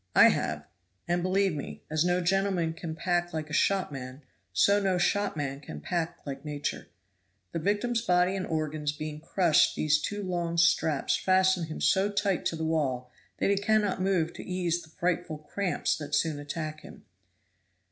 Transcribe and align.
I 0.15 0.29
have; 0.29 0.65
and, 1.07 1.21
believe 1.21 1.53
me, 1.55 1.83
as 1.91 2.03
no 2.03 2.21
gentleman 2.21 2.73
can 2.73 2.95
pack 2.95 3.35
like 3.35 3.51
a 3.51 3.53
shopman, 3.53 4.23
so 4.51 4.81
no 4.81 4.97
shopman 4.97 5.59
can 5.59 5.79
pack 5.79 6.21
like 6.25 6.43
Nature. 6.43 6.87
The 7.51 7.59
victim's 7.59 8.01
body 8.01 8.35
and 8.35 8.47
organs 8.47 8.91
being 8.93 9.19
crushed 9.19 9.75
these 9.75 10.01
two 10.01 10.23
long 10.23 10.57
straps 10.57 11.15
fasten 11.17 11.65
him 11.65 11.81
so 11.81 12.09
tight 12.09 12.45
to 12.47 12.55
the 12.55 12.65
wall 12.65 13.11
that 13.37 13.51
he 13.51 13.57
cannot 13.57 14.01
move 14.01 14.33
to 14.33 14.43
ease 14.43 14.81
the 14.81 14.89
frightful 14.89 15.37
cramps 15.37 15.95
that 15.97 16.15
soon 16.15 16.39
attack 16.39 16.81
him. 16.81 17.05